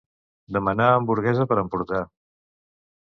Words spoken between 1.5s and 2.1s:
per emportar.